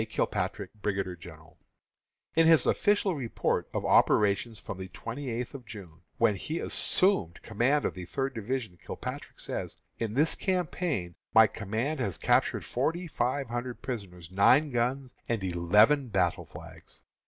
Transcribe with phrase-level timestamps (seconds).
[0.03, 1.59] KILPATRICK, Brigadier General.
[2.35, 7.39] In his official report of operations from the twenty eighth of June, when he assumed
[7.43, 13.05] command of the Third division, Kilpatrick says: "In this campaign my command has captured forty
[13.05, 17.01] five hundred prisoners, nine guns, and eleven battle flags."